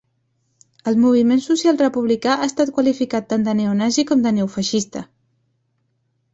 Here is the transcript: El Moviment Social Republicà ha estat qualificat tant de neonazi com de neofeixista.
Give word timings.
El 0.91 0.95
Moviment 1.03 1.43
Social 1.47 1.77
Republicà 1.83 2.39
ha 2.39 2.49
estat 2.49 2.73
qualificat 2.79 3.29
tant 3.35 3.47
de 3.51 3.55
neonazi 3.63 4.09
com 4.13 4.27
de 4.27 4.35
neofeixista. 4.41 5.07